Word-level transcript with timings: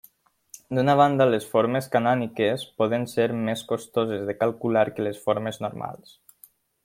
D'una 0.77 0.93
banda, 0.99 1.27
les 1.35 1.45
formes 1.51 1.89
canòniques 1.95 2.63
poden 2.83 3.05
ser 3.13 3.27
més 3.49 3.63
costoses 3.73 4.25
de 4.31 4.37
calcular 4.41 4.85
que 4.97 5.07
les 5.11 5.21
formes 5.27 5.63
normals. 5.67 6.17